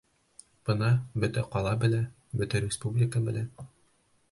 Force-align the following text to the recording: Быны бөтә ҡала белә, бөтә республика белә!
Быны 0.69 0.89
бөтә 1.25 1.43
ҡала 1.57 1.75
белә, 1.85 2.01
бөтә 2.41 2.65
республика 2.65 3.25
белә! 3.31 3.47